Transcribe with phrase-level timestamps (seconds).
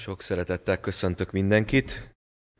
[0.00, 2.14] Sok szeretettel köszöntök mindenkit.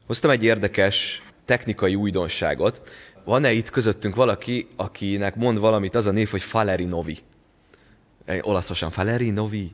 [0.06, 2.82] Hoztam egy érdekes technikai újdonságot.
[3.24, 7.18] Van-e itt közöttünk valaki, akinek mond valamit az a név, hogy Faleri Novi?
[8.40, 9.72] Olaszosan Faleri Novi.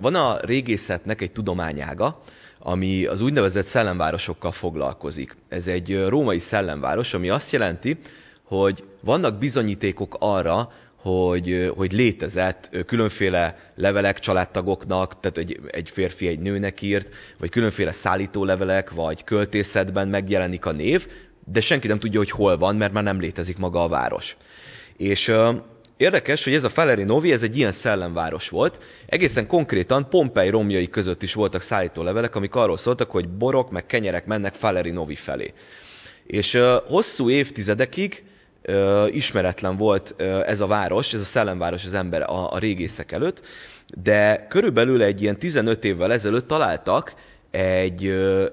[0.00, 2.22] Van a régészetnek egy tudományága,
[2.58, 5.36] ami az úgynevezett szellemvárosokkal foglalkozik.
[5.48, 7.98] Ez egy római szellemváros, ami azt jelenti,
[8.42, 10.72] hogy vannak bizonyítékok arra,
[11.06, 17.92] hogy, hogy létezett különféle levelek családtagoknak, tehát egy, egy férfi egy nőnek írt, vagy különféle
[17.92, 21.06] szállítólevelek, vagy költészetben megjelenik a név,
[21.44, 24.36] de senki nem tudja, hogy hol van, mert már nem létezik maga a város.
[24.96, 25.32] És
[25.96, 28.84] érdekes, hogy ez a Faleri Novi, ez egy ilyen szellemváros volt.
[29.06, 34.26] Egészen konkrétan Pompei romjai között is voltak szállítólevelek, amik arról szóltak, hogy borok meg kenyerek
[34.26, 35.52] mennek Faleri Novi felé.
[36.26, 38.24] És hosszú évtizedekig
[39.10, 40.14] ismeretlen volt
[40.46, 43.46] ez a város, ez a szellemváros az ember a, a régészek előtt,
[44.02, 47.14] de körülbelül egy ilyen 15 évvel ezelőtt találtak
[47.50, 48.06] egy,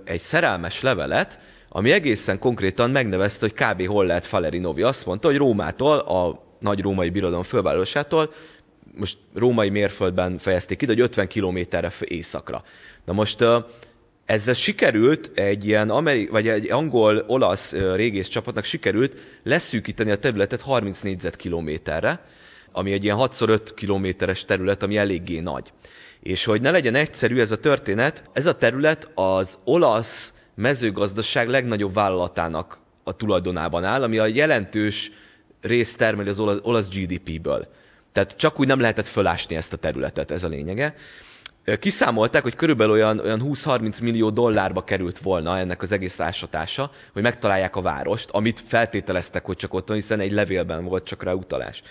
[0.05, 3.87] egy szerelmes levelet, ami egészen konkrétan megnevezte, hogy kb.
[3.87, 4.81] hol lehet Faleri Novi.
[4.81, 8.33] Azt mondta, hogy Rómától, a nagy római birodalom fővárosától,
[8.95, 12.63] most római mérföldben fejezték ki, hogy 50 kilométerre északra.
[13.05, 13.43] Na most
[14.25, 21.01] ezzel sikerült egy ilyen ameri- vagy egy angol-olasz régész csapatnak sikerült leszűkíteni a területet 30
[21.01, 22.25] négyzetkilométerre,
[22.71, 25.71] ami egy ilyen 6x5 kilométeres terület, ami eléggé nagy.
[26.19, 31.93] És hogy ne legyen egyszerű ez a történet, ez a terület az olasz mezőgazdaság legnagyobb
[31.93, 35.11] vállalatának a tulajdonában áll, ami a jelentős
[35.61, 37.67] részt termeli az olasz GDP-ből.
[38.11, 40.95] Tehát csak úgy nem lehetett fölásni ezt a területet, ez a lényege.
[41.79, 47.21] Kiszámolták, hogy körülbelül olyan, olyan 20-30 millió dollárba került volna ennek az egész ásatása, hogy
[47.21, 51.31] megtalálják a várost, amit feltételeztek, hogy csak ott van, hiszen egy levélben volt csak rá
[51.31, 51.81] utalás.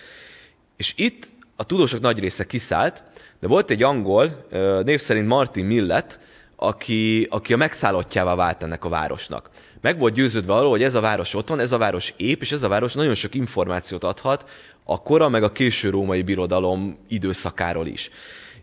[0.77, 3.03] És itt a tudósok nagy része kiszállt,
[3.41, 4.47] de volt egy angol,
[4.85, 6.21] név szerint Martin Millet,
[6.57, 9.51] aki, aki a megszállottjává vált ennek a városnak.
[9.81, 12.53] Meg volt győződve arról, hogy ez a város ott van, ez a város ép, és
[12.53, 14.51] ez a város nagyon sok információt adhat
[14.85, 18.11] a kora, meg a késő római birodalom időszakáról is.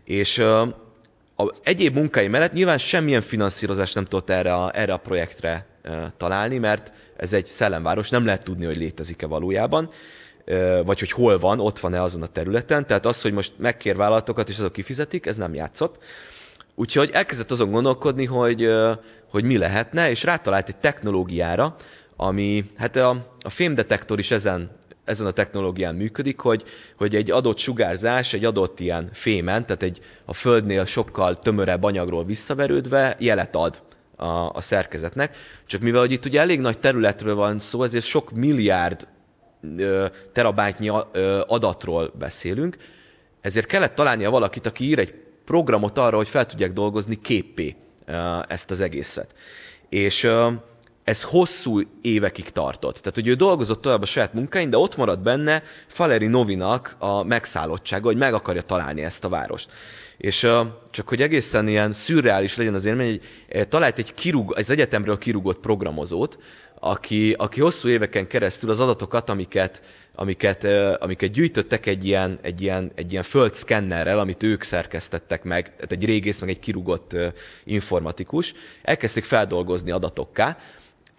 [0.04, 0.42] És
[1.40, 5.66] az egyéb munkái mellett nyilván semmilyen finanszírozást nem tudott erre a, erre a projektre
[6.16, 9.90] találni, mert ez egy szellemváros, nem lehet tudni, hogy létezik-e valójában,
[10.84, 12.86] vagy hogy hol van, ott van-e azon a területen.
[12.86, 15.98] Tehát az, hogy most megkér vállalatokat, és azok kifizetik, ez nem játszott.
[16.74, 18.68] Úgyhogy elkezdett azon gondolkodni, hogy,
[19.30, 21.76] hogy mi lehetne, és rátalált egy technológiára,
[22.16, 24.70] ami, hát a, a fémdetektor is ezen
[25.10, 26.64] ezen a technológián működik, hogy,
[26.96, 32.24] hogy egy adott sugárzás, egy adott ilyen fémen, tehát egy a Földnél sokkal tömörebb anyagról
[32.24, 33.82] visszaverődve jelet ad
[34.16, 35.36] a, a szerkezetnek.
[35.66, 39.08] Csak mivel hogy itt ugye elég nagy területről van szó, ezért sok milliárd
[39.76, 42.76] ö, terabájtnyi ö, adatról beszélünk,
[43.40, 47.76] ezért kellett találnia valakit, aki ír egy programot arra, hogy fel tudják dolgozni képpé
[48.48, 49.34] ezt az egészet.
[49.88, 50.28] És
[51.04, 52.96] ez hosszú évekig tartott.
[52.96, 57.22] Tehát, hogy ő dolgozott tovább a saját munkáin, de ott maradt benne Faleri Novinak a
[57.22, 59.70] megszállottsága, hogy meg akarja találni ezt a várost.
[60.16, 60.46] És
[60.90, 65.58] csak hogy egészen ilyen szürreális legyen az élmény, hogy talált egy kirúg, az egyetemről kirúgott
[65.58, 66.38] programozót,
[66.80, 69.82] aki, aki hosszú éveken keresztül az adatokat, amiket,
[70.14, 70.64] amiket,
[71.00, 76.04] amiket gyűjtöttek egy ilyen, egy, ilyen, egy ilyen földszkennerrel, amit ők szerkesztettek meg, tehát egy
[76.04, 77.16] régész, meg egy kirúgott
[77.64, 80.56] informatikus, elkezdték feldolgozni adatokká,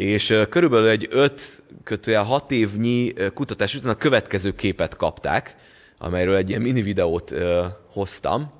[0.01, 5.55] és körülbelül egy 5 kötőjel 6 évnyi kutatás után a következő képet kapták,
[5.97, 7.33] amelyről egy ilyen mini videót
[7.91, 8.51] hoztam,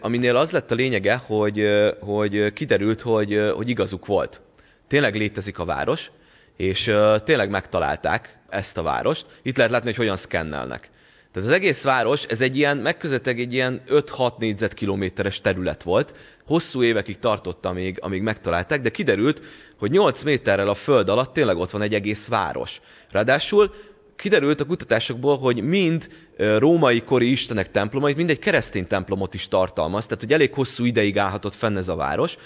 [0.00, 1.68] aminél az lett a lényege, hogy,
[2.00, 4.40] hogy kiderült, hogy, hogy igazuk volt.
[4.88, 6.10] Tényleg létezik a város,
[6.56, 6.92] és
[7.24, 9.26] tényleg megtalálták ezt a várost.
[9.42, 10.90] Itt lehet látni, hogy hogyan szkennelnek.
[11.32, 16.14] Tehát az egész város, ez egy ilyen, megközelítőleg egy ilyen 5-6 négyzetkilométeres terület volt.
[16.46, 19.42] Hosszú évekig tartott, amíg, amíg megtalálták, de kiderült,
[19.78, 22.80] hogy 8 méterrel a föld alatt tényleg ott van egy egész város.
[23.10, 23.74] Ráadásul
[24.16, 30.06] kiderült a kutatásokból, hogy mind római kori istenek templomait, mind egy keresztény templomot is tartalmaz,
[30.06, 32.36] tehát hogy elég hosszú ideig állhatott fenn ez a város.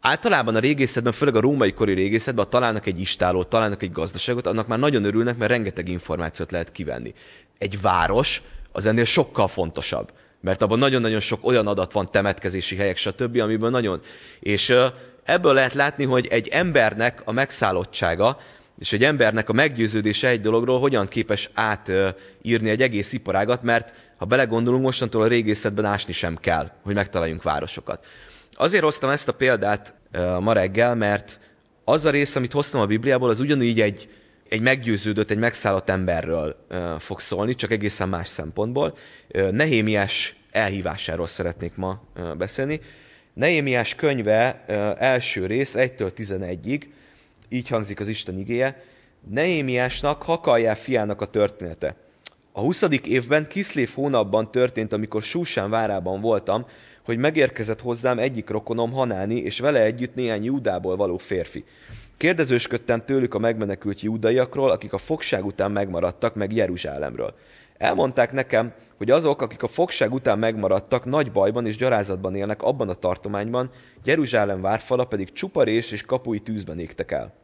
[0.00, 4.46] Általában a régészetben, főleg a római kori régészetben, ha találnak egy istálót, találnak egy gazdaságot,
[4.46, 7.12] annak már nagyon örülnek, mert rengeteg információt lehet kivenni.
[7.58, 8.42] Egy város
[8.72, 13.70] az ennél sokkal fontosabb, mert abban nagyon-nagyon sok olyan adat van, temetkezési helyek, stb., amiből
[13.70, 14.00] nagyon...
[14.40, 14.74] És
[15.24, 18.38] ebből lehet látni, hogy egy embernek a megszállottsága,
[18.78, 24.24] és egy embernek a meggyőződése egy dologról hogyan képes átírni egy egész iparágat, mert ha
[24.24, 28.06] belegondolunk, mostantól a régészetben ásni sem kell, hogy megtaláljunk városokat.
[28.60, 29.94] Azért hoztam ezt a példát
[30.40, 31.40] ma reggel, mert
[31.84, 34.08] az a rész, amit hoztam a Bibliából, az ugyanígy egy,
[34.48, 36.66] egy meggyőződött, egy megszállott emberről
[36.98, 38.96] fog szólni, csak egészen más szempontból.
[39.50, 42.02] Nehémiás elhívásáról szeretnék ma
[42.38, 42.80] beszélni.
[43.34, 44.64] Nehémiás könyve
[44.98, 46.82] első rész, 1-től 11-ig,
[47.48, 48.82] így hangzik az Isten igéje,
[49.30, 51.96] Nehémiásnak, Hakaljá fiának a története.
[52.52, 52.84] A 20.
[53.04, 56.66] évben, Kiszlév hónapban történt, amikor Súsán várában voltam,
[57.08, 61.64] hogy megérkezett hozzám egyik rokonom Hanáni, és vele együtt néhány Júdából való férfi.
[62.16, 67.34] Kérdezősködtem tőlük a megmenekült júdaiakról, akik a fogság után megmaradtak, meg Jeruzsálemről.
[67.78, 72.88] Elmondták nekem, hogy azok, akik a fogság után megmaradtak, nagy bajban és gyarázatban élnek abban
[72.88, 73.70] a tartományban,
[74.04, 77.34] Jeruzsálem várfala pedig csuparés és kapui tűzben égtek el.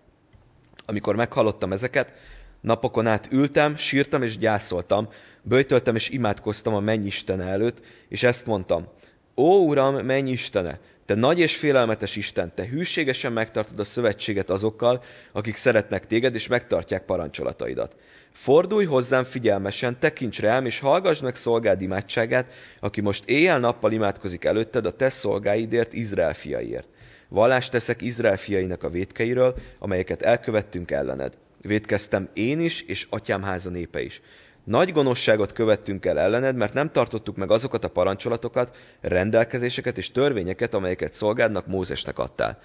[0.86, 2.12] Amikor meghallottam ezeket,
[2.60, 5.08] napokon át ültem, sírtam és gyászoltam,
[5.42, 8.88] böjtöltem és imádkoztam a mennyisten előtt, és ezt mondtam,
[9.36, 15.02] Ó, Uram, menny Istene, te nagy és félelmetes Isten, te hűségesen megtartod a szövetséget azokkal,
[15.32, 17.96] akik szeretnek téged, és megtartják parancsolataidat.
[18.32, 24.86] Fordulj hozzám figyelmesen, tekints rám, és hallgass meg szolgád imádságát, aki most éjjel-nappal imádkozik előtted
[24.86, 26.88] a te szolgáidért, Izrael fiaiért.
[27.28, 31.32] Vallást teszek Izrael fiainak a vétkeiről, amelyeket elkövettünk ellened.
[31.60, 34.20] Védkeztem én is, és atyám háza népe is.
[34.64, 40.74] Nagy gonoszságot követtünk el ellened, mert nem tartottuk meg azokat a parancsolatokat, rendelkezéseket és törvényeket,
[40.74, 42.58] amelyeket szolgádnak Mózesnek adtál.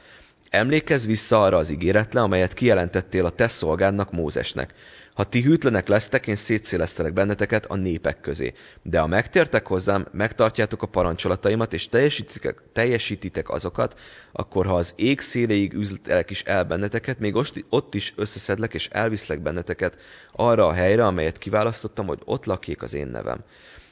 [0.50, 4.74] Emlékezz vissza arra az ígéretre, amelyet kijelentettél a te szolgádnak Mózesnek.
[5.13, 8.53] Ha ti hűtlenek lesztek, én szétszélesztelek benneteket a népek közé.
[8.81, 14.00] De ha megtértek hozzám, megtartjátok a parancsolataimat, és teljesítitek, teljesítitek azokat,
[14.31, 17.36] akkor ha az ég széléig üzletelek is el benneteket, még
[17.69, 19.97] ott is összeszedlek és elviszlek benneteket
[20.31, 23.44] arra a helyre, amelyet kiválasztottam, hogy ott lakjék az én nevem.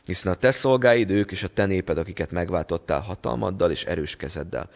[0.05, 4.69] Hiszen a te szolgáid ők és a te néped, akiket megváltottál hatalmaddal és erős kezeddel.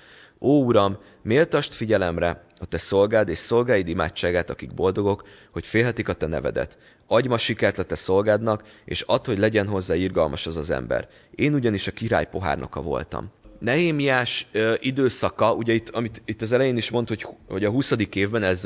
[0.44, 6.14] Ó, Uram, méltast figyelemre a te szolgád és szolgáid imádságát, akik boldogok, hogy félhetik a
[6.14, 6.78] te nevedet.
[7.08, 11.08] Adj ma sikert a te szolgádnak, és add, hogy legyen hozzá irgalmas az az ember.
[11.36, 13.32] Én ugyanis a király pohárnoka voltam.
[13.60, 17.94] Nehémiás ö, időszaka, ugye itt, amit itt az elején is mondta, hogy, hogy a 20.
[18.14, 18.66] évben ez,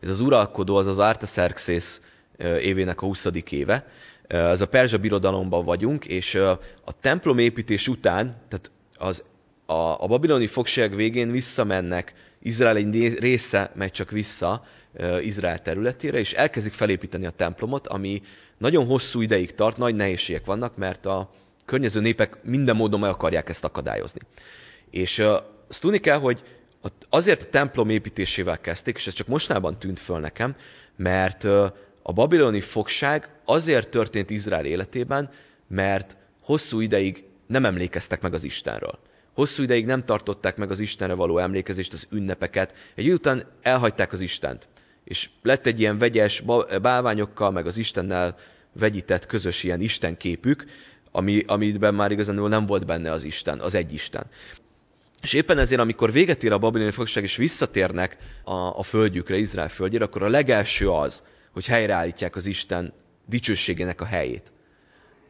[0.00, 2.00] ez az uralkodó, az az Artaxerxes
[2.60, 3.26] évének a 20.
[3.50, 3.86] éve,
[4.28, 6.34] ez a Perzsa birodalomban vagyunk, és
[6.84, 9.24] a templom építés után, tehát az
[9.66, 14.64] a, a babiloni fogság végén visszamennek, Izrael egy része megy csak vissza
[15.20, 18.22] Izrael területére, és elkezdik felépíteni a templomot, ami
[18.58, 21.30] nagyon hosszú ideig tart, nagy nehézségek vannak, mert a
[21.64, 24.20] környező népek minden módon meg akarják ezt akadályozni.
[24.90, 26.42] És uh, azt tudni kell, hogy
[27.08, 30.54] azért a templom építésével kezdték, és ez csak mostában tűnt föl nekem,
[30.96, 31.44] mert
[32.02, 35.30] a babiloni fogság azért történt Izrael életében,
[35.68, 38.98] mert hosszú ideig nem emlékeztek meg az Istenről.
[39.36, 42.74] Hosszú ideig nem tartották meg az Istenre való emlékezést, az ünnepeket.
[42.94, 44.68] Egy idő után elhagyták az Istent.
[45.04, 46.42] És lett egy ilyen vegyes
[46.82, 48.36] bálványokkal, meg az Istennel
[48.72, 50.64] vegyített közös ilyen Isten képük,
[51.10, 54.26] ami, amiben már igazán nem volt benne az Isten, az egy Isten.
[55.22, 59.68] És éppen ezért, amikor véget ér a babiloni fogság, és visszatérnek a, a földjükre, Izrael
[59.68, 61.22] földjére, akkor a legelső az,
[61.52, 62.92] hogy helyreállítják az Isten
[63.26, 64.52] dicsőségének a helyét.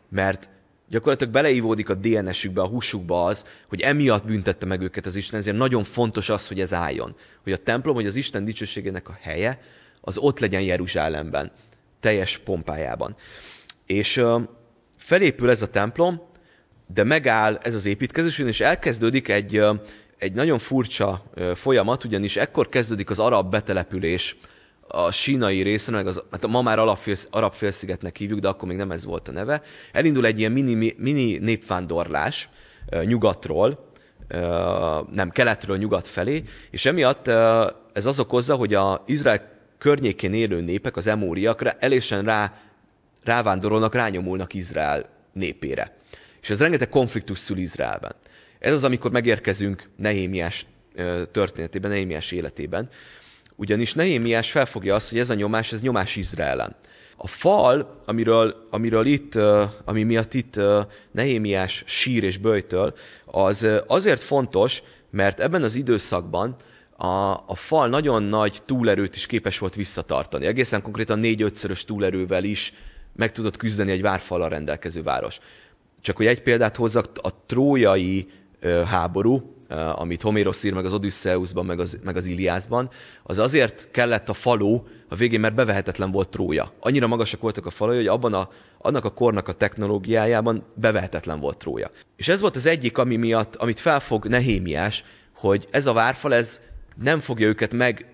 [0.08, 0.50] Mert
[0.88, 5.56] gyakorlatilag beleívódik a DNS-ükbe, a húsukba az, hogy emiatt büntette meg őket az Isten, ezért
[5.56, 7.14] nagyon fontos az, hogy ez álljon.
[7.42, 9.60] Hogy a templom, hogy az Isten dicsőségének a helye,
[10.00, 11.52] az ott legyen Jeruzsálemben,
[12.00, 13.16] teljes pompájában.
[13.86, 14.22] És
[14.96, 16.22] felépül ez a templom,
[16.94, 19.62] de megáll ez az építkezés, és elkezdődik egy,
[20.18, 21.24] egy nagyon furcsa
[21.54, 24.36] folyamat, ugyanis ekkor kezdődik az arab betelepülés
[24.88, 28.76] a sínai részen, meg az, hát ma már Alapfélsz, arab félszigetnek hívjuk, de akkor még
[28.76, 29.62] nem ez volt a neve,
[29.92, 32.48] elindul egy ilyen mini, mini népvándorlás
[33.04, 33.90] nyugatról,
[35.12, 37.28] nem keletről nyugat felé, és emiatt
[37.92, 42.60] ez az okozza, hogy az Izrael környékén élő népek, az emóriakra elésen rá,
[43.22, 45.96] rávándorolnak, rányomulnak Izrael népére.
[46.42, 48.14] És ez rengeteg konfliktus szül Izraelben.
[48.58, 50.66] Ez az, amikor megérkezünk Nehémiás
[51.30, 52.88] történetében, Nehémiás életében,
[53.56, 56.76] ugyanis Nehémiás felfogja azt, hogy ez a nyomás, ez nyomás Izraelen.
[57.16, 59.34] A fal, amiről, amiről itt,
[59.84, 60.60] ami miatt itt
[61.10, 62.94] Nehémiás sír és böjtöl,
[63.24, 66.56] az azért fontos, mert ebben az időszakban
[66.96, 70.46] a, a fal nagyon nagy túlerőt is képes volt visszatartani.
[70.46, 72.72] Egészen konkrétan négy-ötszörös túlerővel is
[73.12, 75.38] meg tudott küzdeni egy várfalal rendelkező város.
[76.00, 78.28] Csak hogy egy példát hozzak, a trójai
[78.86, 79.55] háború,
[79.94, 82.90] amit Homérosz ír meg az Odysseusban, meg az, meg az Iliászban,
[83.22, 86.72] az azért kellett a falu a végén, mert bevehetetlen volt Trója.
[86.80, 91.58] Annyira magasak voltak a falai, hogy abban a, annak a kornak a technológiájában bevehetetlen volt
[91.58, 91.90] Trója.
[92.16, 95.04] És ez volt az egyik, ami miatt, amit felfog Nehémiás,
[95.34, 96.60] hogy ez a várfal, ez
[97.02, 98.06] nem fogja őket meg,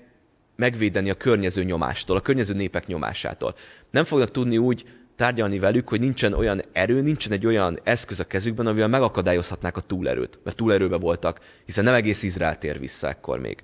[0.56, 3.54] megvédeni a környező nyomástól, a környező népek nyomásától.
[3.90, 4.84] Nem fognak tudni úgy
[5.22, 9.80] tárgyalni velük, hogy nincsen olyan erő, nincsen egy olyan eszköz a kezükben, amivel megakadályozhatnák a
[9.80, 13.62] túlerőt, mert túlerőbe voltak, hiszen nem egész Izrael tér vissza ekkor még.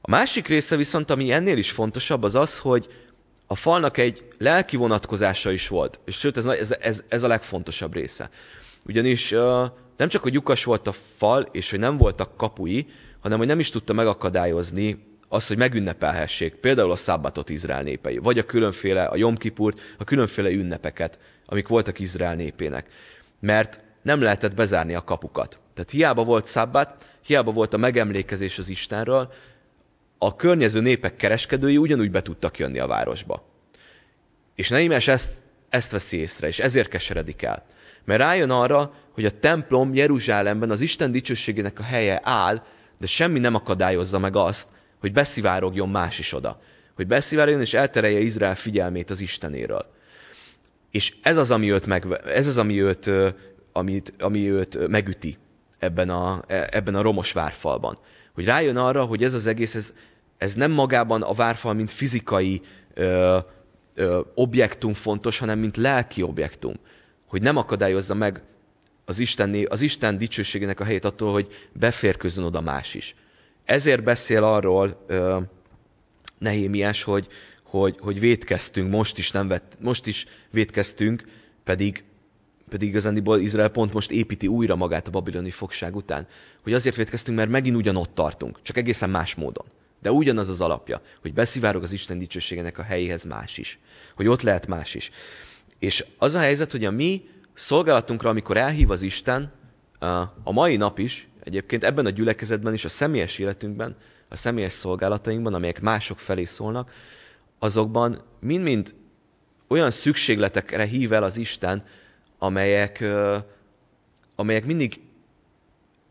[0.00, 2.88] A másik része viszont, ami ennél is fontosabb, az az, hogy
[3.46, 7.94] a falnak egy lelki vonatkozása is volt, és sőt, ez, ez, ez, ez a legfontosabb
[7.94, 8.30] része.
[8.86, 9.30] Ugyanis
[9.96, 12.86] nem csak, hogy lyukas volt a fal, és hogy nem voltak kapui,
[13.20, 18.38] hanem hogy nem is tudta megakadályozni azt, hogy megünnepelhessék például a szabbatot Izrael népei, vagy
[18.38, 22.86] a különféle, a Jomkipurt, a különféle ünnepeket, amik voltak Izrael népének.
[23.40, 25.60] Mert nem lehetett bezárni a kapukat.
[25.74, 29.32] Tehát hiába volt szabbat, hiába volt a megemlékezés az Istenről,
[30.18, 33.44] a környező népek kereskedői ugyanúgy be tudtak jönni a városba.
[34.54, 37.64] És Neímes ezt, ezt veszi észre, és ezért keseredik el.
[38.04, 42.62] Mert rájön arra, hogy a templom Jeruzsálemben az Isten dicsőségének a helye áll,
[42.98, 44.68] de semmi nem akadályozza meg azt,
[45.04, 46.60] hogy beszivárogjon más is oda.
[46.94, 49.86] Hogy beszivárogjon és elterelje Izrael figyelmét az Istenéről.
[50.90, 53.10] És ez az, ami őt, meg, ez az, ami őt,
[53.72, 55.38] amit, ami őt megüti
[55.78, 57.98] ebben a, e, ebben a romos várfalban.
[58.34, 59.92] Hogy rájön arra, hogy ez az egész, ez,
[60.38, 62.60] ez nem magában a várfal, mint fizikai
[62.94, 63.38] ö,
[63.94, 66.74] ö, objektum fontos, hanem mint lelki objektum.
[67.26, 68.42] Hogy nem akadályozza meg
[69.04, 73.14] az Isten, az Isten dicsőségének a helyét attól, hogy beférkőzzön oda más is.
[73.64, 75.38] Ezért beszél arról ö,
[76.38, 77.26] Nehémiás, hogy,
[77.64, 81.24] hogy, hogy vétkeztünk, most is, nem vett, most is vétkeztünk,
[81.64, 82.04] pedig,
[82.68, 86.26] pedig igazándiból Izrael pont most építi újra magát a babiloni fogság után.
[86.62, 89.66] Hogy azért vétkeztünk, mert megint ugyanott tartunk, csak egészen más módon.
[90.02, 93.78] De ugyanaz az alapja, hogy beszivárog az Isten dicsőségének a helyéhez más is.
[94.14, 95.10] Hogy ott lehet más is.
[95.78, 99.52] És az a helyzet, hogy a mi szolgálatunkra, amikor elhív az Isten,
[100.42, 103.96] a mai nap is, egyébként ebben a gyülekezetben is, a személyes életünkben,
[104.28, 106.92] a személyes szolgálatainkban, amelyek mások felé szólnak,
[107.58, 108.94] azokban mind-mind
[109.68, 111.84] olyan szükségletekre hív el az Isten,
[112.38, 113.04] amelyek,
[114.36, 115.00] amelyek mindig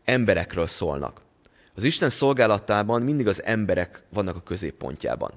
[0.04, 1.20] emberekről szólnak.
[1.74, 5.32] Az Isten szolgálatában mindig az emberek vannak a középpontjában.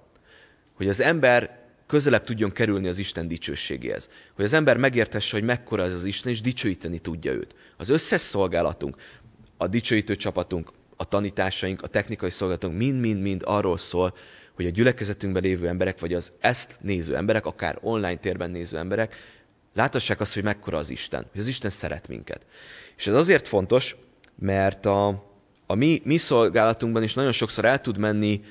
[0.74, 4.10] Hogy az ember közelebb tudjon kerülni az Isten dicsőségéhez.
[4.34, 7.56] Hogy az ember megértesse, hogy mekkora ez az Isten, és dicsőíteni tudja őt.
[7.78, 8.96] Az összes szolgálatunk,
[9.58, 14.14] a dicsőítő csapatunk, a tanításaink, a technikai szolgálatunk mind-mind-mind arról szól,
[14.56, 19.16] hogy a gyülekezetünkben lévő emberek, vagy az ezt néző emberek, akár online térben néző emberek,
[19.74, 22.46] láthassák azt, hogy mekkora az Isten, hogy az Isten szeret minket.
[22.98, 23.96] És ez azért fontos,
[24.40, 25.08] mert a,
[25.66, 28.42] a mi, mi szolgálatunkban is nagyon sokszor el tud menni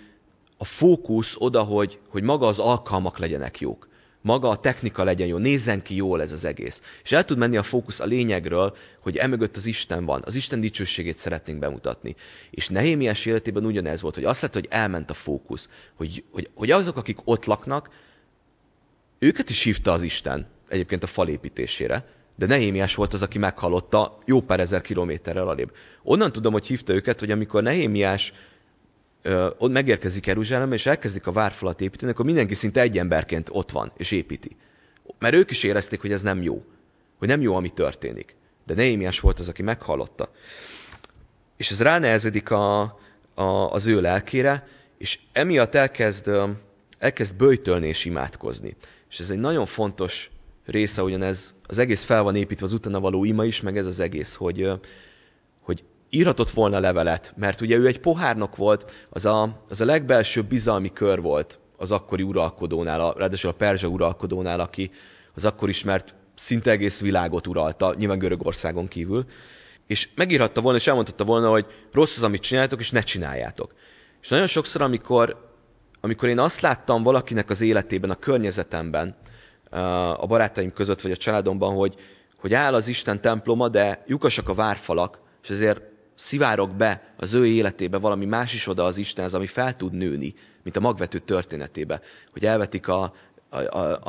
[0.56, 3.88] a fókusz oda, hogy, hogy maga az alkalmak legyenek jók.
[4.26, 6.83] Maga a technika legyen jó, nézzen ki jól ez az egész.
[7.02, 10.61] És el tud menni a fókusz a lényegről, hogy emögött az Isten van, az Isten
[10.61, 12.14] dicsőségét szeretnénk bemutatni.
[12.50, 16.71] És Nehémiás életében ugyanez volt, hogy azt lett, hogy elment a fókusz, hogy, hogy, hogy
[16.71, 17.90] azok, akik ott laknak,
[19.18, 22.04] őket is hívta az Isten egyébként a falépítésére,
[22.37, 25.73] de Nehémiás volt az, aki meghallotta jó pár ezer kilométerrel alébb.
[26.02, 28.33] Onnan tudom, hogy hívta őket, hogy amikor Nehémiás
[29.59, 33.92] ott megérkezik Jeruzsálembe, és elkezdik a várfalat építeni, akkor mindenki szinte egy emberként ott van,
[33.97, 34.56] és építi.
[35.18, 36.64] Mert ők is érezték, hogy ez nem jó.
[37.18, 38.37] Hogy nem jó, ami történik.
[38.66, 40.30] De Nehémiás volt az, aki meghallotta.
[41.56, 42.80] És ez ránehezedik a,
[43.35, 44.68] a, az ő lelkére,
[44.99, 46.30] és emiatt elkezd,
[46.99, 48.76] elkezd böjtölni és imádkozni.
[49.11, 50.30] És ez egy nagyon fontos
[50.64, 54.00] része, ugyanez az egész fel van építve az utána való ima is, meg ez az
[54.00, 54.71] egész, hogy
[56.10, 60.92] írhatott volna levelet, mert ugye ő egy pohárnok volt, az a, az a legbelsőbb bizalmi
[60.92, 64.90] kör volt az akkori uralkodónál, ráadásul a perzsa uralkodónál, aki
[65.34, 69.25] az akkor ismert szinte egész világot uralta, nyilván Görögországon kívül,
[69.86, 73.75] és megírhatta volna, és elmondhatta volna, hogy rossz az, amit csináljátok, és ne csináljátok.
[74.22, 75.50] És nagyon sokszor, amikor,
[76.00, 79.16] amikor én azt láttam valakinek az életében, a környezetemben,
[80.16, 81.94] a barátaim között, vagy a családomban, hogy,
[82.36, 85.80] hogy áll az Isten temploma, de lyukasak a várfalak, és ezért
[86.16, 90.35] szivárok be az ő életébe valami más is oda az Istenhez, ami fel tud nőni,
[90.62, 92.00] mint a magvető történetébe,
[92.32, 93.12] hogy elvetik a,
[93.49, 93.58] a,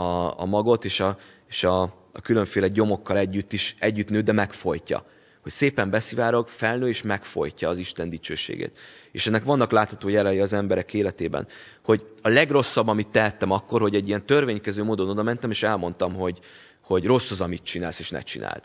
[0.01, 4.31] a, a magot, és, a, és a, a különféle gyomokkal együtt is együtt nő, de
[4.31, 5.05] megfojtja.
[5.41, 8.77] Hogy szépen beszivárog, felnő és megfojtja az Isten dicsőségét.
[9.11, 11.47] És ennek vannak látható jelei az emberek életében.
[11.83, 16.13] Hogy a legrosszabb, amit tettem akkor, hogy egy ilyen törvénykező módon oda mentem, és elmondtam,
[16.13, 16.39] hogy,
[16.81, 18.63] hogy rossz az, amit csinálsz, és ne csináld.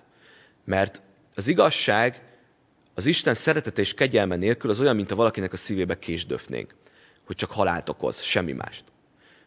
[0.64, 1.02] Mert
[1.34, 2.31] az igazság
[2.94, 6.74] az Isten szeretete és kegyelme nélkül az olyan, mint a valakinek a szívébe késdöfnénk,
[7.26, 8.84] hogy csak halált okoz, semmi mást.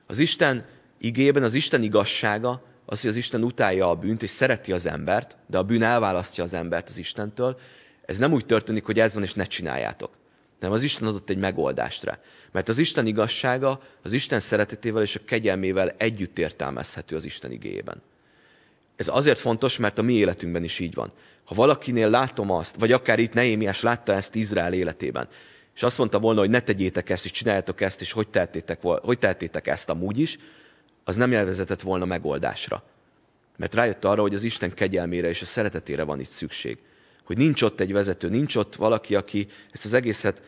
[0.08, 0.66] Az Isten
[0.98, 5.38] igében az Isten igazsága az, hogy az Isten utálja a bűnt, és szereti az embert,
[5.48, 7.60] de a bűn elválasztja az embert az Istentől.
[8.06, 10.12] Ez nem úgy történik, hogy ez van, és ne csináljátok.
[10.60, 12.20] Nem, az Isten adott egy megoldást rá.
[12.52, 18.02] Mert az Isten igazsága az Isten szeretetével és a kegyelmével együtt értelmezhető az Isten igéjében.
[18.96, 21.12] Ez azért fontos, mert a mi életünkben is így van.
[21.46, 25.28] Ha valakinél látom azt, vagy akár itt Nehémiás látta ezt Izrael életében,
[25.76, 29.20] és azt mondta volna, hogy ne tegyétek ezt, és csináljátok ezt, és hogy tehettétek, hogy
[29.20, 30.38] tehettétek ezt amúgy is,
[31.04, 32.84] az nem jelvezetett volna megoldásra.
[33.58, 36.78] Mert rájött arra, hogy az Isten kegyelmére és a szeretetére van itt szükség.
[37.24, 40.42] Hogy nincs ott egy vezető, nincs ott valaki, aki ezt az egészet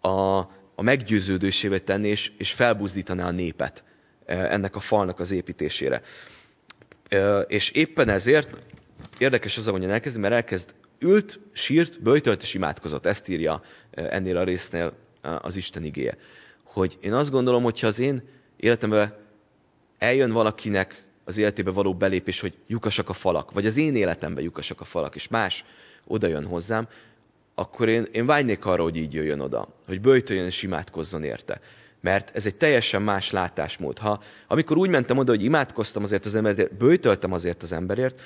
[0.00, 0.38] a,
[0.74, 3.84] a meggyőződésévé tenni, és, és felbuzdítaná a népet
[4.26, 6.02] e, ennek a falnak az építésére.
[7.46, 8.50] És éppen ezért
[9.18, 13.06] érdekes az, ahogyan elkezd, mert elkezd ült, sírt, böjtölt és imádkozott.
[13.06, 14.92] Ezt írja ennél a résznél
[15.40, 16.16] az Isten igéje.
[16.62, 18.22] Hogy én azt gondolom, hogyha az én
[18.56, 19.16] életemben
[19.98, 24.80] eljön valakinek az életébe való belépés, hogy lyukasak a falak, vagy az én életemben lyukasak
[24.80, 25.64] a falak, és más
[26.06, 26.88] oda jön hozzám,
[27.54, 31.60] akkor én, én vágynék arra, hogy így jöjjön oda, hogy böjtöljön és imádkozzon érte.
[32.04, 33.98] Mert ez egy teljesen más látásmód.
[33.98, 38.20] Ha, amikor úgy mentem oda, hogy imádkoztam azért az emberért, böjtöltem azért az emberért,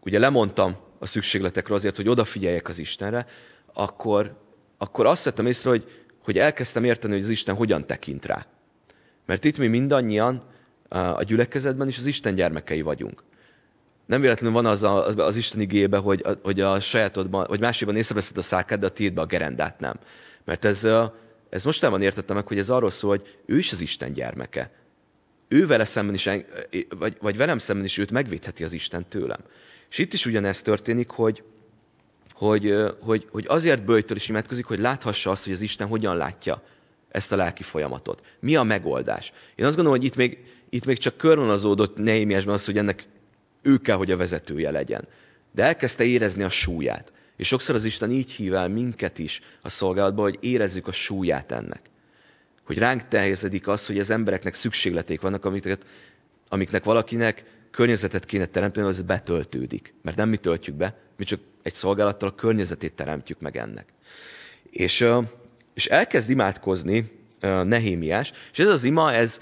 [0.00, 3.26] ugye lemondtam a szükségletekről azért, hogy odafigyeljek az Istenre,
[3.72, 4.36] akkor,
[4.78, 8.46] akkor azt vettem észre, hogy, hogy elkezdtem érteni, hogy az Isten hogyan tekint rá.
[9.26, 10.42] Mert itt mi mindannyian
[10.88, 13.24] a gyülekezetben is az Isten gyermekei vagyunk.
[14.06, 17.96] Nem véletlenül van az a, az, az Isten igébe, hogy, hogy a sajátodban, vagy másikban
[17.96, 19.98] észreveszed a szákát, de a tiédbe a gerendát nem.
[20.44, 20.86] Mert ez,
[21.54, 24.70] ez mostában értettem meg, hogy ez arról szól, hogy ő is az Isten gyermeke.
[25.48, 26.28] Ő vele szemben is,
[26.98, 29.40] vagy, vagy velem szemben is őt megvédheti az Isten tőlem.
[29.90, 31.42] És itt is ugyanezt történik, hogy,
[32.32, 36.62] hogy, hogy, hogy azért bőjtől is imádkozik, hogy láthassa azt, hogy az Isten hogyan látja
[37.08, 38.26] ezt a lelki folyamatot.
[38.40, 39.32] Mi a megoldás?
[39.54, 40.38] Én azt gondolom, hogy itt még,
[40.70, 43.06] itt még csak körvonazódott Nehémiásban az, hogy ennek
[43.62, 45.08] ő kell, hogy a vezetője legyen.
[45.52, 47.12] De elkezdte érezni a súlyát.
[47.36, 51.52] És sokszor az Isten így hív el minket is a szolgálatba, hogy érezzük a súlyát
[51.52, 51.80] ennek.
[52.64, 55.86] Hogy ránk tehezedik az, hogy az embereknek szükségleték vannak, amiket,
[56.48, 59.94] amiknek valakinek környezetet kéne teremteni, az betöltődik.
[60.02, 63.86] Mert nem mi töltjük be, mi csak egy szolgálattal a környezetét teremtjük meg ennek.
[64.70, 65.06] És,
[65.74, 67.10] és elkezd imádkozni
[67.40, 69.40] Nehémiás, és ez az ima, ez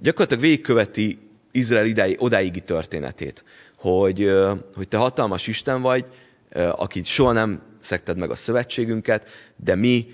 [0.00, 1.18] gyakorlatilag végigköveti
[1.50, 3.44] Izrael idáig, odáigi történetét,
[3.76, 4.32] hogy,
[4.74, 6.06] hogy te hatalmas Isten vagy,
[6.52, 10.06] akit soha nem szekted meg a szövetségünket, de mi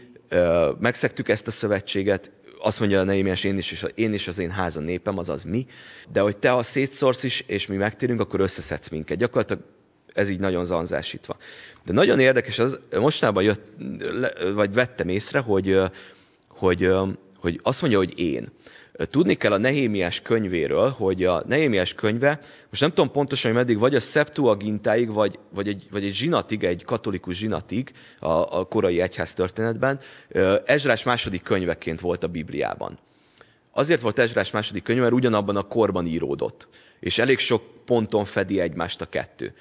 [0.79, 2.31] megszektük ezt a szövetséget,
[2.63, 5.67] azt mondja a Nehémiás, én is, és én is az én háza népem, azaz mi,
[6.13, 9.19] de hogy te ha szétszorsz is, és mi megtérünk, akkor összeszedsz minket.
[9.19, 9.63] Gyakorlatilag
[10.15, 11.37] ez így nagyon zanzásítva.
[11.85, 13.65] De nagyon érdekes, az, mostában jött,
[14.55, 15.79] vagy vettem észre, hogy,
[16.49, 16.91] hogy,
[17.37, 18.47] hogy azt mondja, hogy én.
[19.11, 23.79] Tudni kell a Nehémiás könyvéről, hogy a Nehémiás könyve, most nem tudom pontosan, hogy meddig,
[23.79, 29.01] vagy a Septuagintáig, vagy, vagy, egy, vagy egy zsinatig, egy katolikus zsinatig a, a korai
[29.01, 30.01] egyház történetben,
[30.65, 32.99] Ezrás második könyveként volt a Bibliában.
[33.73, 36.69] Azért volt Ezrás második könyve, mert ugyanabban a korban íródott,
[37.01, 39.55] és elég sok ponton fedi egymást a kettő.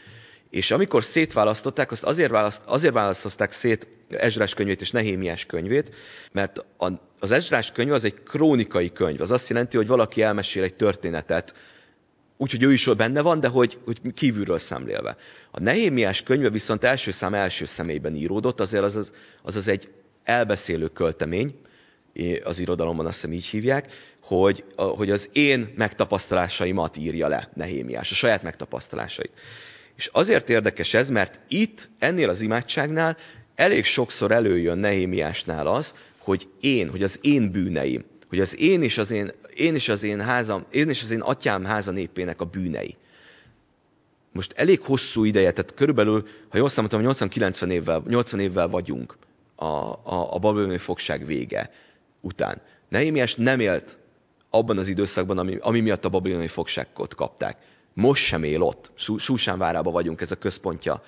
[0.49, 5.95] És amikor szétválasztották, azt azért, választ, azért választották szét Ezrás könyvét és Nehémiás könyvét,
[6.32, 6.88] mert a,
[7.21, 9.21] az Ezrás könyv az egy krónikai könyv.
[9.21, 11.53] Az azt jelenti, hogy valaki elmesél egy történetet,
[12.38, 15.17] úgyhogy ő is benne van, de hogy, hogy kívülről szemlélve.
[15.51, 19.89] A Nehémiás könyve viszont első szám első személyben íródott, azért az az, az, az egy
[20.23, 21.55] elbeszélő költemény,
[22.43, 28.15] az irodalomban azt hiszem így hívják, hogy, hogy az én megtapasztalásaimat írja le Nehémiás, a
[28.15, 29.31] saját megtapasztalásait.
[29.95, 33.17] És azért érdekes ez, mert itt, ennél az imádságnál
[33.55, 38.97] elég sokszor előjön Nehémiásnál az, hogy én, hogy az én bűneim, hogy az én és
[38.97, 42.45] az én, én és az én házam, én és az én atyám háza népének a
[42.45, 42.95] bűnei.
[44.34, 49.17] Most elég hosszú ideje, tehát körülbelül, ha jól számoltam, 80-90 évvel, 80 évvel vagyunk
[49.55, 51.71] a, a, a babiloni fogság vége
[52.21, 52.62] után.
[52.89, 53.99] Nehémiás nem élt
[54.49, 57.57] abban az időszakban, ami, ami miatt a babiloni fogságot kapták.
[57.93, 58.91] Most sem él ott.
[59.17, 61.03] Súsán várába vagyunk, ez a központja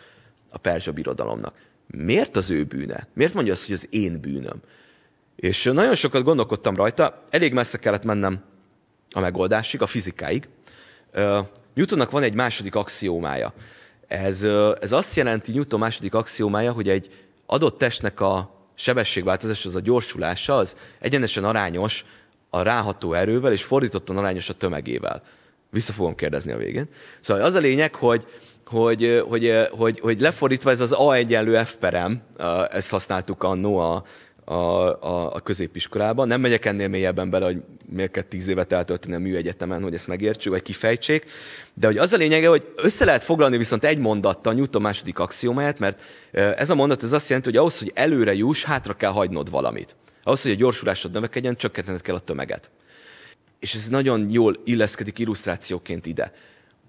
[0.49, 1.55] a perzsa birodalomnak.
[1.87, 3.07] Miért az ő bűne?
[3.13, 4.61] Miért mondja azt, hogy az én bűnöm?
[5.35, 8.43] És nagyon sokat gondolkodtam rajta, elég messze kellett mennem
[9.11, 10.47] a megoldásig, a fizikáig.
[11.73, 13.53] Newtonnak van egy második axiómája.
[14.07, 14.43] Ez,
[14.79, 20.55] ez azt jelenti, Newton második axiómája, hogy egy adott testnek a sebességváltozás, az a gyorsulása,
[20.55, 22.05] az egyenesen arányos
[22.49, 25.23] a ráható erővel, és fordítottan arányos a tömegével.
[25.69, 26.87] Vissza fogom kérdezni a végén.
[27.21, 28.25] Szóval az a lényeg, hogy,
[28.65, 32.21] hogy, hogy, hogy, hogy lefordítva ez az A egyenlő F perem,
[32.71, 34.03] ezt használtuk annó a,
[34.45, 36.27] a, a, a középiskolában.
[36.27, 40.07] Nem megyek ennél mélyebben bele, hogy miért kell tíz évet eltölteni a műegyetemen, hogy ezt
[40.07, 41.25] megértsük, vagy kifejtsék.
[41.73, 45.79] De hogy az a lényege, hogy össze lehet foglalni viszont egy mondattal Newton második axiomáját,
[45.79, 46.01] mert
[46.31, 49.95] ez a mondat ez azt jelenti, hogy ahhoz, hogy előre juss, hátra kell hagynod valamit.
[50.23, 52.71] Ahhoz, hogy a gyorsulásod növekedjen, csökkentened kell a tömeget.
[53.59, 56.33] És ez nagyon jól illeszkedik illusztrációként ide.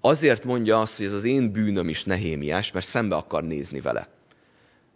[0.01, 4.07] azért mondja azt, hogy ez az én bűnöm is Nehémiás, mert szembe akar nézni vele.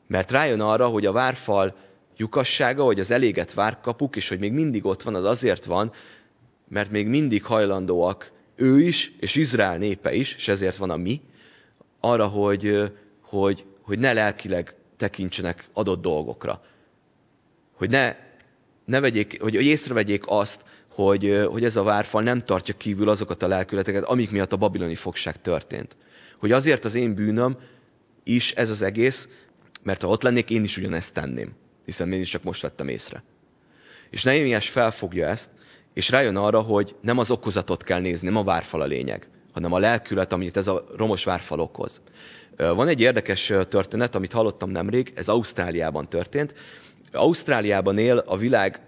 [0.08, 1.76] Mert rájön arra, hogy a várfal
[2.20, 5.92] lyukassága, hogy az elégett várkapuk, és hogy még mindig ott van, az azért van,
[6.68, 11.22] mert még mindig hajlandóak ő is, és Izrael népe is, és ezért van a mi,
[12.00, 16.62] arra, hogy, hogy, hogy ne lelkileg tekintsenek adott dolgokra.
[17.74, 18.16] Hogy ne,
[18.86, 23.48] ne vegyék, hogy észrevegyék azt, hogy, hogy ez a várfal nem tartja kívül azokat a
[23.48, 25.98] lelkületeket, amik miatt a babiloni fogság történt.
[26.40, 27.58] Hogy azért az én bűnöm
[28.24, 29.28] is ez az egész,
[29.84, 31.56] mert ha ott lennék, én is ugyanezt tenném,
[31.90, 33.24] hiszen én is csak most vettem észre.
[34.10, 35.50] És Nehémiás felfogja ezt,
[35.94, 39.74] és rájön arra, hogy nem az okozatot kell nézni, nem a várfal a lényeg, hanem
[39.74, 42.02] a lelkület, amit ez a romos várfal okoz.
[42.58, 46.54] Van egy érdekes történet, amit hallottam nemrég, ez Ausztráliában történt.
[47.12, 48.82] Ausztráliában él a világ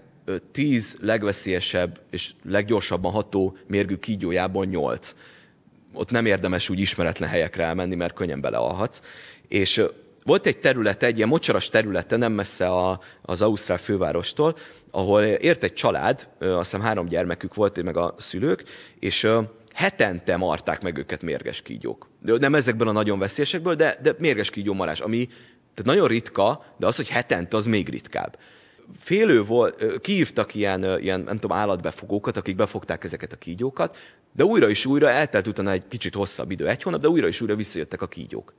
[0.51, 5.15] tíz legveszélyesebb és leggyorsabban ható mérgű kígyójából nyolc.
[5.93, 9.01] Ott nem érdemes úgy ismeretlen helyekre elmenni, mert könnyen belealhatsz.
[9.47, 9.83] És
[10.23, 14.55] volt egy terület, egy ilyen mocsaras területe, nem messze a, az Ausztrál fővárostól,
[14.91, 18.63] ahol ért egy család, azt hiszem három gyermekük volt, meg a szülők,
[18.99, 19.27] és
[19.73, 22.09] hetente marták meg őket mérges kígyók.
[22.21, 25.27] Nem ezekből a nagyon veszélyesekből, de, de mérges kígyó marás, ami
[25.73, 28.37] tehát nagyon ritka, de az, hogy hetente, az még ritkább.
[28.99, 33.97] Félő volt, kiívtak ilyen, ilyen, nem tudom, állatbefogókat, akik befogták ezeket a kígyókat,
[34.35, 37.41] de újra és újra eltelt utána egy kicsit hosszabb idő, egy hónap, de újra és
[37.41, 38.53] újra visszajöttek a kígyók.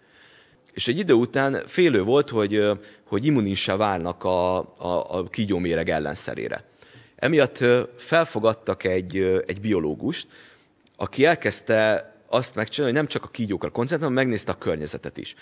[0.73, 2.63] És egy idő után félő volt, hogy,
[3.05, 6.65] hogy immunissá válnak a, a, a kígyóméreg ellenszerére.
[7.17, 7.65] Emiatt
[7.97, 10.27] felfogadtak egy, egy biológust,
[10.97, 15.35] aki elkezdte azt megcsinálni, hogy nem csak a kígyókra koncentrál, hanem megnézte a környezetet is.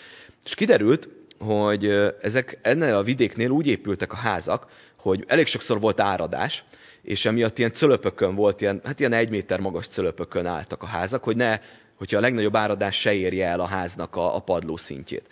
[0.45, 1.87] És kiderült, hogy
[2.21, 4.67] ezek ennél a vidéknél úgy épültek a házak,
[4.97, 6.65] hogy elég sokszor volt áradás,
[7.03, 11.25] és emiatt ilyen cölöpökön volt, ilyen, hát ilyen egy méter magas cölöpökön álltak a házak,
[11.25, 11.59] hogy ne,
[12.01, 15.29] hogyha a legnagyobb áradás se érje el a háznak a, a padló szintjét.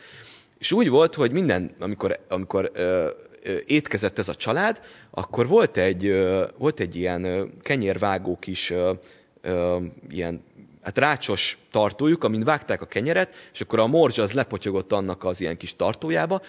[0.59, 3.11] És úgy volt, hogy minden, amikor, amikor ö,
[3.43, 8.71] ö, étkezett ez a család, akkor volt egy, ö, volt egy ilyen ö, kenyérvágó kis
[8.71, 8.93] ö,
[9.41, 9.77] ö,
[10.09, 10.45] ilyen
[10.83, 15.41] hát rácsos tartójuk, amin vágták a kenyeret, és akkor a morzsa az lepotyogott annak az
[15.41, 16.41] ilyen kis tartójába,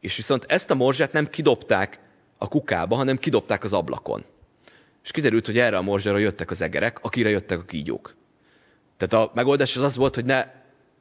[0.00, 2.00] és viszont ezt a morzsát nem kidobták
[2.38, 4.24] a kukába, hanem kidobták az ablakon.
[5.04, 8.18] És kiderült, hogy erre a morzsára jöttek az egerek, akire jöttek a kígyók.
[9.00, 10.44] Tehát a megoldás az az volt, hogy ne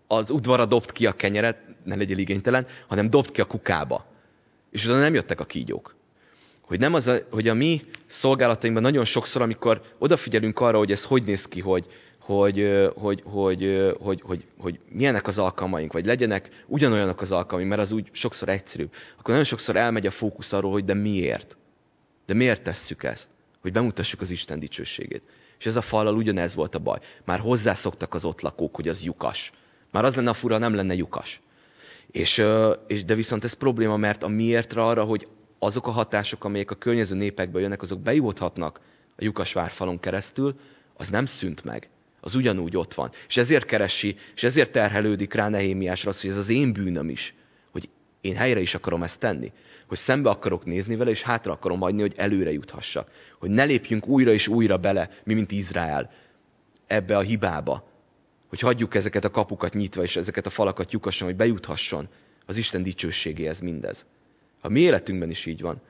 [0.07, 4.05] az udvara dobt ki a kenyeret, ne legyél igénytelen, hanem dobt ki a kukába.
[4.71, 5.95] És utána nem jöttek a kígyók.
[6.61, 11.03] Hogy nem az, a, hogy a mi szolgálatainkban nagyon sokszor, amikor odafigyelünk arra, hogy ez
[11.03, 11.85] hogy néz ki, hogy,
[12.19, 17.81] hogy, hogy, hogy, hogy, hogy, hogy milyenek az alkalmaink, vagy legyenek ugyanolyanak az alkalmaink, mert
[17.81, 21.57] az úgy sokszor egyszerűbb, akkor nagyon sokszor elmegy a fókusz arról, hogy de miért?
[22.25, 23.29] De miért tesszük ezt?
[23.61, 25.23] Hogy bemutassuk az Isten dicsőségét.
[25.59, 26.99] És ez a fallal ugyanez volt a baj.
[27.25, 29.51] Már hozzászoktak az ott lakók, hogy az lyukas.
[29.91, 31.41] Már az lenne a fura, nem lenne lyukas.
[32.11, 32.43] És,
[32.87, 35.27] és, de viszont ez probléma, mert a miértre arra, hogy
[35.59, 38.79] azok a hatások, amelyek a környező népekből jönnek, azok bejuthatnak
[39.17, 40.55] a lyukas várfalon keresztül,
[40.97, 41.89] az nem szűnt meg
[42.21, 43.11] az ugyanúgy ott van.
[43.27, 47.33] És ezért keresi, és ezért terhelődik rá Nehémiásra az, hogy ez az én bűnöm is,
[48.21, 49.51] én helyre is akarom ezt tenni,
[49.87, 53.11] hogy szembe akarok nézni vele, és hátra akarom hagyni, hogy előre juthassak.
[53.39, 56.11] Hogy ne lépjünk újra és újra bele, mi mint Izrael,
[56.87, 57.87] ebbe a hibába.
[58.49, 62.07] Hogy hagyjuk ezeket a kapukat nyitva, és ezeket a falakat lyukasson, hogy bejuthasson
[62.45, 64.05] az Isten dicsőségéhez mindez.
[64.61, 65.81] A mi életünkben is így van.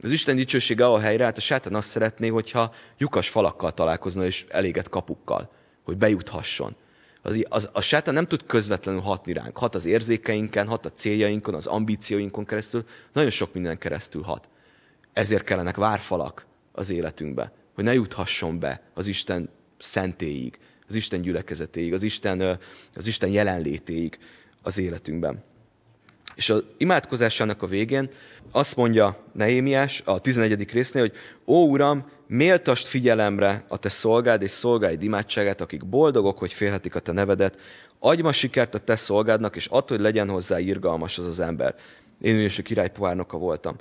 [0.00, 4.46] Az Isten dicsősége a helyre, hát a sátán azt szeretné, hogyha lyukas falakkal találkozna és
[4.48, 5.50] elégett kapukkal,
[5.84, 6.76] hogy bejuthasson.
[7.22, 9.56] Az, az, a sátán nem tud közvetlenül hatni ránk.
[9.56, 14.48] Hat az érzékeinken, hat a céljainkon, az ambícióinkon keresztül, nagyon sok minden keresztül hat.
[15.12, 21.92] Ezért kellenek várfalak az életünkbe, hogy ne juthasson be az Isten szentéig, az Isten gyülekezetéig,
[21.92, 22.58] az Isten,
[22.94, 24.18] az Isten jelenlétéig
[24.62, 25.42] az életünkben.
[26.38, 28.08] És az imádkozásának a végén
[28.52, 30.72] azt mondja Nehémiás a 11.
[30.72, 31.12] résznél, hogy
[31.46, 37.00] Ó Uram, méltast figyelemre a te szolgád és szolgáid imádságát, akik boldogok, hogy félhetik a
[37.00, 37.58] te nevedet,
[37.98, 41.74] adj ma sikert a te szolgádnak, és attól, hogy legyen hozzá irgalmas az az ember.
[42.20, 43.76] Én is a király pohárnoka voltam.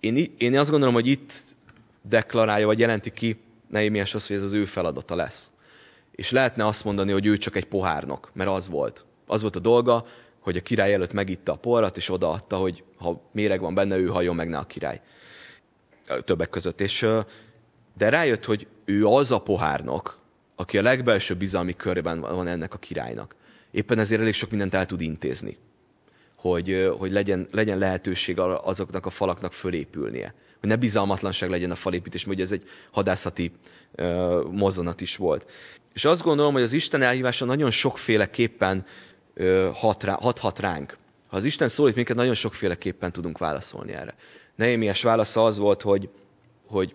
[0.00, 1.32] Én, én azt gondolom, hogy itt
[2.08, 3.40] deklarálja, vagy jelenti ki
[3.70, 5.50] Nehémiás azt, hogy ez az ő feladata lesz.
[6.10, 9.04] És lehetne azt mondani, hogy ő csak egy pohárnok, mert az volt.
[9.26, 10.04] Az volt a dolga,
[10.46, 14.06] hogy a király előtt megitta a porat, és odaadta, hogy ha méreg van benne, ő
[14.06, 15.00] hajjon meg, ne a király.
[16.24, 16.80] Többek között.
[16.80, 17.06] És,
[17.96, 20.18] de rájött, hogy ő az a pohárnok,
[20.56, 23.36] aki a legbelső bizalmi körben van ennek a királynak.
[23.70, 25.56] Éppen ezért elég sok mindent el tud intézni.
[26.36, 30.34] hogy, hogy legyen, legyen lehetőség azoknak a falaknak fölépülnie.
[30.60, 33.52] Hogy ne bizalmatlanság legyen a falépítés, mert ugye ez egy hadászati
[33.96, 35.50] uh, mozzanat is volt.
[35.94, 38.84] És azt gondolom, hogy az Isten elhívása nagyon sokféleképpen
[39.74, 40.96] hat, rá, hathat ránk.
[41.26, 44.14] Ha az Isten szólít minket, nagyon sokféleképpen tudunk válaszolni erre.
[44.54, 46.08] Nehémies válasza az volt, hogy,
[46.66, 46.94] hogy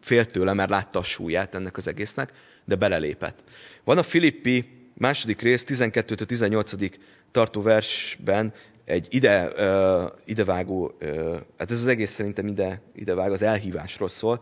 [0.00, 2.32] félt tőle, mert látta a súlyát ennek az egésznek,
[2.64, 3.44] de belelépett.
[3.84, 6.92] Van a Filippi második rész, 12-18.
[7.30, 8.52] tartó versben
[8.84, 14.40] egy ide, uh, idevágó, uh, hát ez az egész szerintem ide, idevág, az elhívásról szól.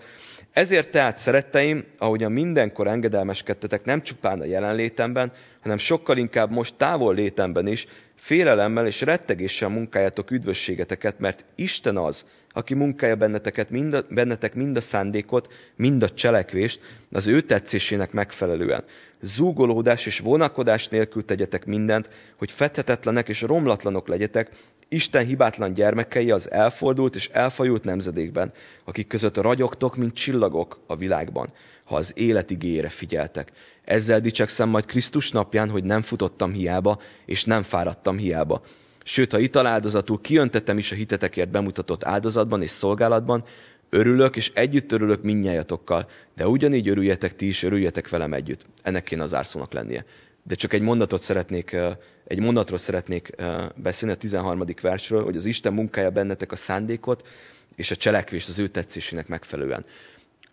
[0.53, 7.15] Ezért tehát, szeretteim, ahogyan mindenkor engedelmeskedtetek, nem csupán a jelenlétemben, hanem sokkal inkább most távol
[7.15, 14.05] létemben is, félelemmel és rettegéssel munkáljátok üdvösségeteket, mert Isten az, aki munkálja benneteket, mind a,
[14.09, 16.81] bennetek mind a szándékot, mind a cselekvést,
[17.13, 18.85] az ő tetszésének megfelelően.
[19.21, 24.51] Zúgolódás és vonakodás nélkül tegyetek mindent, hogy fethetetlenek és romlatlanok legyetek,
[24.93, 28.53] Isten hibátlan gyermekei az elfordult és elfajult nemzedékben,
[28.85, 31.53] akik között ragyogtok, mint csillagok a világban,
[31.85, 33.53] ha az élet igényére figyeltek.
[33.85, 38.63] Ezzel dicsekszem majd Krisztus napján, hogy nem futottam hiába, és nem fáradtam hiába.
[39.05, 43.45] Sőt, ha italáldozatul kiöntettem is a hitetekért bemutatott áldozatban és szolgálatban,
[43.91, 48.67] örülök, és együtt örülök minnyájatokkal, de ugyanígy örüljetek ti is, örüljetek velem együtt.
[48.83, 50.05] Ennek kéne az árszónak lennie.
[50.43, 51.77] De csak egy mondatot szeretnék,
[52.25, 53.31] egy mondatról szeretnék
[53.77, 54.65] beszélni a 13.
[54.81, 57.29] versről, hogy az Isten munkája bennetek a szándékot
[57.77, 59.85] és a cselekvést az ő tetszésének megfelelően.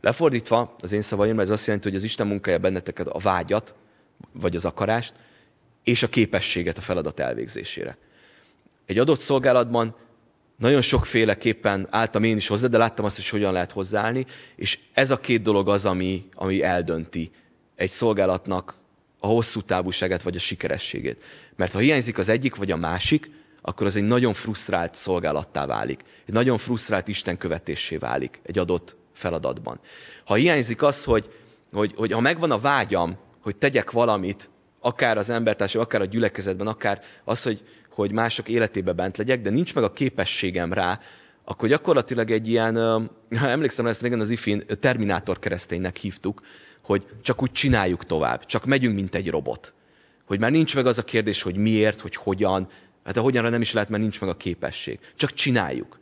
[0.02, 3.76] Lefordítva az én szavaimra ez azt jelenti, hogy az Isten munkája benneteket a vágyat,
[4.32, 5.14] vagy az akarást,
[5.84, 7.98] és a képességet a feladat elvégzésére.
[8.86, 9.96] Egy adott szolgálatban
[10.58, 15.12] nagyon sokféleképpen álltam én is hozzá, de láttam azt is, hogyan lehet hozzáállni, és ez
[15.12, 17.32] a két dolog az, ami, ami eldönti
[17.76, 18.76] egy szolgálatnak
[19.20, 21.24] a hosszú távúságát vagy a sikerességét.
[21.56, 23.30] Mert ha hiányzik az egyik vagy a másik,
[23.62, 26.02] akkor az egy nagyon frusztrált szolgálattá válik.
[26.26, 29.80] Egy nagyon frusztrált Isten követésé válik egy adott feladatban.
[30.26, 31.30] Ha hiányzik az, hogy,
[31.72, 36.68] hogy, hogy ha megvan a vágyam, hogy tegyek valamit, akár az embertársak, akár a gyülekezetben,
[36.68, 37.64] akár az, hogy,
[37.98, 41.00] hogy mások életébe bent legyek, de nincs meg a képességem rá,
[41.44, 42.78] akkor gyakorlatilag egy ilyen,
[43.30, 46.42] emlékszem, ezt régen az ifin Terminátor kereszténynek hívtuk,
[46.82, 49.74] hogy csak úgy csináljuk tovább, csak megyünk, mint egy robot.
[50.26, 52.68] Hogy már nincs meg az a kérdés, hogy miért, hogy hogyan,
[53.04, 55.00] hát a hogyanra nem is lehet, mert nincs meg a képesség.
[55.16, 56.00] Csak csináljuk.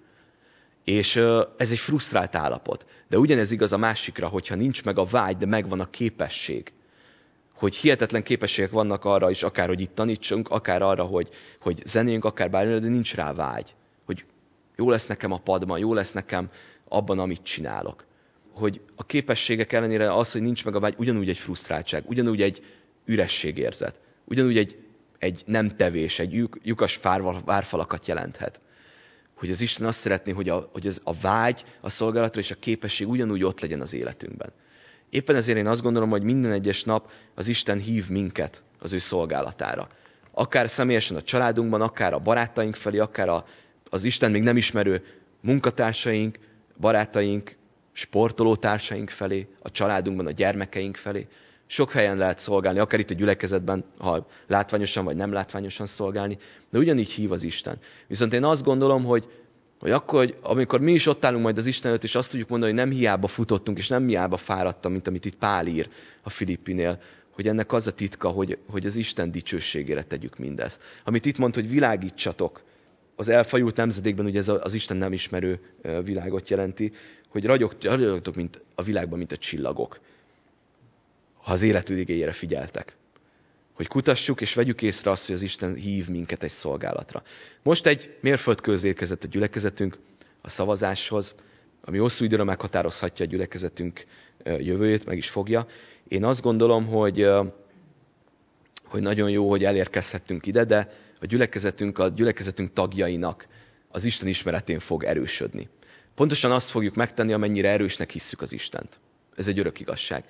[0.83, 1.15] És
[1.57, 2.85] ez egy frusztrált állapot.
[3.09, 6.73] De ugyanez igaz a másikra, hogyha nincs meg a vágy, de megvan a képesség.
[7.55, 11.29] Hogy hihetetlen képességek vannak arra is, akár hogy itt tanítsunk, akár arra, hogy,
[11.61, 13.75] hogy zenéljünk, akár bármilyen, de nincs rá vágy.
[14.05, 14.25] Hogy
[14.75, 16.49] jó lesz nekem a padban, jó lesz nekem
[16.87, 18.05] abban, amit csinálok.
[18.53, 22.65] Hogy a képességek ellenére az, hogy nincs meg a vágy, ugyanúgy egy frusztráltság, ugyanúgy egy
[23.05, 24.77] ürességérzet, ugyanúgy egy,
[25.19, 26.99] egy nem tevés, egy lyuk, lyukas
[27.45, 28.61] várfalakat jelenthet
[29.37, 32.55] hogy az Isten azt szeretné, hogy, a, hogy az, a vágy, a szolgálatra és a
[32.55, 34.53] képesség ugyanúgy ott legyen az életünkben.
[35.15, 38.97] Éppen ezért én azt gondolom, hogy minden egyes nap az Isten hív minket az ő
[38.97, 39.87] szolgálatára.
[40.31, 43.45] Akár személyesen a családunkban, akár a barátaink felé, akár a,
[43.89, 45.03] az Isten még nem ismerő
[45.41, 46.39] munkatársaink,
[46.79, 47.55] barátaink,
[47.91, 51.27] sportolótársaink felé, a családunkban, a gyermekeink felé.
[51.65, 56.37] Sok helyen lehet szolgálni, akár itt a gyülekezetben, ha látványosan vagy nem látványosan szolgálni,
[56.69, 57.77] de ugyanígy hív az Isten.
[58.07, 59.44] Viszont én azt gondolom, hogy,
[59.85, 62.49] hogy akkor, hogy amikor mi is ott állunk majd az Isten előtt, és azt tudjuk
[62.49, 65.89] mondani, hogy nem hiába futottunk, és nem hiába fáradtam, mint amit itt Pál ír
[66.23, 66.99] a Filippinél,
[67.31, 70.81] hogy ennek az a titka, hogy, hogy az Isten dicsőségére tegyük mindezt.
[71.03, 72.63] Amit itt mond, hogy világítsatok,
[73.15, 75.59] az elfajult nemzedékben ugye ez az Isten nem ismerő
[76.03, 76.91] világot jelenti,
[77.29, 77.45] hogy
[77.81, 79.99] ragyogtok mint a világban, mint a csillagok
[81.45, 82.95] ha az életű igényére figyeltek.
[83.75, 87.23] Hogy kutassuk és vegyük észre azt, hogy az Isten hív minket egy szolgálatra.
[87.63, 89.97] Most egy mérföldkőz érkezett a gyülekezetünk
[90.41, 91.35] a szavazáshoz,
[91.81, 94.05] ami hosszú időre meghatározhatja a gyülekezetünk
[94.43, 95.67] jövőjét, meg is fogja.
[96.07, 97.29] Én azt gondolom, hogy,
[98.85, 103.47] hogy nagyon jó, hogy elérkezhettünk ide, de a gyülekezetünk, a gyülekezetünk tagjainak
[103.89, 105.69] az Isten ismeretén fog erősödni.
[106.15, 108.99] Pontosan azt fogjuk megtenni, amennyire erősnek hisszük az Istent.
[109.35, 110.25] Ez egy örök igazság.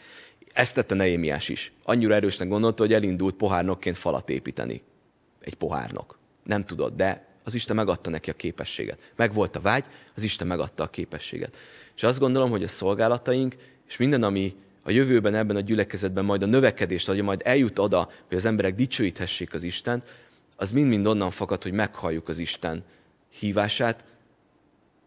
[0.56, 1.72] Ezt tette Neémiás is.
[1.84, 4.82] Annyira erősnek gondolta, hogy elindult pohárnokként falat építeni.
[5.41, 6.18] Egy pohárnok.
[6.44, 9.12] Nem tudod, de az Isten megadta neki a képességet.
[9.15, 9.84] Meg volt a vágy,
[10.15, 11.58] az Isten megadta a képességet.
[11.96, 13.56] És azt gondolom, hogy a szolgálataink,
[13.88, 18.10] és minden, ami a jövőben ebben a gyülekezetben majd a növekedést adja, majd eljut oda,
[18.28, 20.04] hogy az emberek dicsőíthessék az Istent,
[20.56, 22.84] az mind-mind onnan fakad, hogy meghalljuk az Isten
[23.39, 24.06] hívását,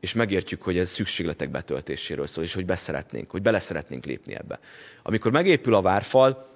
[0.01, 4.59] és megértjük, hogy ez szükségletek betöltéséről szól, és hogy beszeretnénk, hogy bele szeretnénk lépni ebbe.
[5.03, 6.47] Amikor megépül a várfal,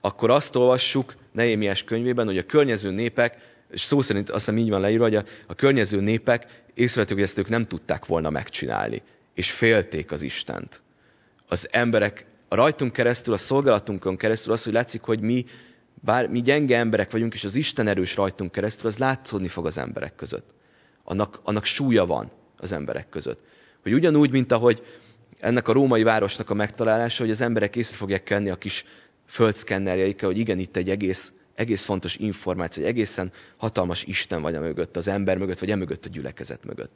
[0.00, 4.70] akkor azt olvassuk Nehémiás könyvében, hogy a környező népek és szó szerint azt hiszem így
[4.70, 9.02] van leírva, hogy a, a környező népek észrevették, hogy ezt ők nem tudták volna megcsinálni,
[9.34, 10.82] és félték az Istent.
[11.48, 15.44] Az emberek a rajtunk keresztül, a szolgálatunkon keresztül az, hogy látszik, hogy mi,
[15.94, 19.78] bár mi gyenge emberek vagyunk, és az Isten erős rajtunk keresztül, az látszódni fog az
[19.78, 20.54] emberek között.
[21.04, 23.40] Annak, annak súlya van az emberek között.
[23.82, 24.82] Hogy ugyanúgy, mint ahogy
[25.38, 28.84] ennek a római városnak a megtalálása, hogy az emberek észre fogják kenni a kis
[29.26, 34.60] földszkennerjeikkel, hogy igen, itt egy egész, egész fontos információ, egy egészen hatalmas Isten vagy a
[34.60, 36.92] mögött, az ember mögött, vagy emögött a gyülekezet mögött.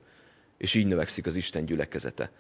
[0.58, 2.30] És így növekszik az Isten gyülekezete.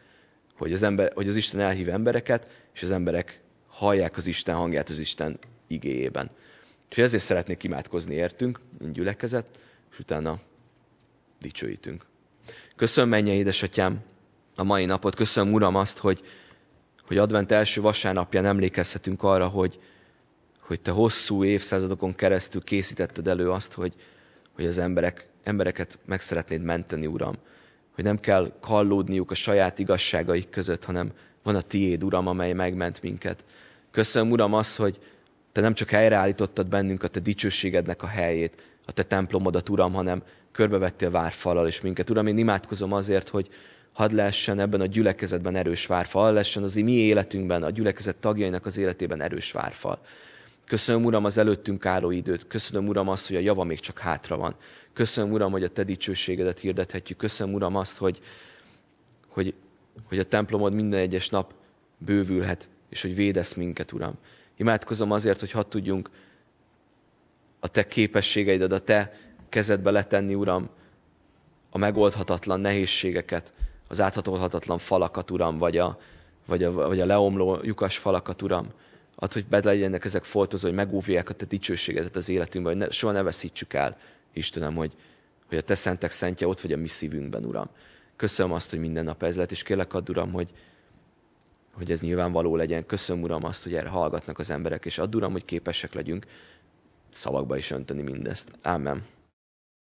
[0.56, 4.88] Hogy az, ember, hogy az Isten elhív embereket, és az emberek hallják az Isten hangját
[4.88, 6.30] az Isten igéjében.
[6.84, 9.46] Úgyhogy ezért szeretnék imádkozni értünk, mint gyülekezet,
[9.90, 10.40] és utána
[11.40, 12.04] dicsőítünk.
[12.82, 13.98] Köszönöm, mennyei édesatyám,
[14.56, 15.14] a mai napot.
[15.14, 16.20] Köszönöm, Uram, azt, hogy,
[17.06, 19.78] hogy advent első vasárnapján emlékezhetünk arra, hogy,
[20.60, 23.94] hogy te hosszú évszázadokon keresztül készítetted elő azt, hogy,
[24.52, 27.34] hogy az emberek, embereket meg szeretnéd menteni, Uram.
[27.94, 33.02] Hogy nem kell kallódniuk a saját igazságaik között, hanem van a tiéd, Uram, amely megment
[33.02, 33.44] minket.
[33.90, 34.98] Köszönöm, Uram, azt, hogy
[35.52, 40.22] te nem csak helyreállítottad bennünk a te dicsőségednek a helyét, a te templomodat, Uram, hanem
[40.52, 42.10] körbevettél várfalal is minket.
[42.10, 43.48] Uram, én imádkozom azért, hogy,
[43.92, 48.66] hadd lehessen ebben a gyülekezetben erős várfal, hadd lehessen az mi életünkben, a gyülekezet tagjainak
[48.66, 50.00] az életében erős várfal.
[50.66, 52.46] Köszönöm, Uram, az előttünk álló időt.
[52.46, 54.54] Köszönöm, Uram, azt, hogy a java még csak hátra van.
[54.92, 57.18] Köszönöm, Uram, hogy a Te dicsőségedet hirdethetjük.
[57.18, 58.20] Köszönöm, Uram, azt, hogy,
[59.28, 59.54] hogy,
[60.04, 61.54] hogy a templomod minden egyes nap
[61.98, 64.14] bővülhet, és hogy védesz minket, Uram.
[64.56, 66.10] Imádkozom azért, hogy hadd tudjunk
[67.60, 69.14] a Te képességeidet, a Te
[69.52, 70.68] kezedbe letenni, Uram,
[71.70, 73.52] a megoldhatatlan nehézségeket,
[73.88, 75.98] az áthatolhatatlan falakat, Uram, vagy a,
[76.46, 78.68] vagy a, vagy a leomló lyukas falakat, Uram.
[79.14, 82.90] Add, hogy bed legyenek ezek foltozó, hogy megúvják a Te dicsőségedet az életünkben, hogy ne,
[82.90, 83.96] soha ne veszítsük el,
[84.32, 84.92] Istenem, hogy,
[85.48, 87.68] hogy a Te szentek szentje ott vagy a mi szívünkben, Uram.
[88.16, 90.50] Köszönöm azt, hogy minden nap ez lett, és kérlek add, Uram, hogy,
[91.72, 92.86] hogy ez nyilvánvaló legyen.
[92.86, 96.26] Köszönöm, Uram, azt, hogy erre hallgatnak az emberek, és add, Uram, hogy képesek legyünk
[97.10, 98.50] szavakba is önteni mindezt.
[98.62, 99.04] Amen.